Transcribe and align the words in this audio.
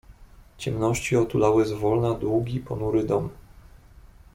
"Ciemności 0.57 1.15
otulały 1.15 1.65
zwolna 1.65 2.13
długi, 2.13 2.59
ponury 2.59 3.03
dom." 3.03 3.29